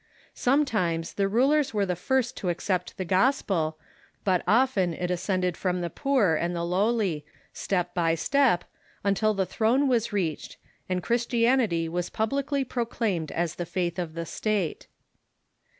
Sometimes 0.33 1.13
the 1.13 1.27
rulers 1.27 1.75
were 1.75 1.85
the 1.85 1.95
first 1.95 2.35
to 2.37 2.49
accept 2.49 2.97
the 2.97 3.05
gospel, 3.05 3.77
but 4.23 4.41
often 4.47 4.95
it 4.95 5.11
ascended 5.11 5.55
from 5.55 5.79
the 5.81 5.91
poor 5.91 6.33
and 6.33 6.55
the 6.55 6.63
lowly, 6.63 7.23
step 7.53 7.93
by 7.93 8.15
step, 8.15 8.63
until 9.03 9.35
the 9.35 9.45
throne 9.45 9.87
was 9.87 10.11
reached, 10.11 10.57
and 10.89 11.03
Chris 11.03 11.27
tianity 11.27 11.87
was 11.87 12.09
publicly 12.09 12.63
proclaimed 12.63 13.31
as 13.31 13.53
the 13.53 13.65
faith 13.67 13.99
of 13.99 14.15
the 14.15 14.25
State. 14.25 14.87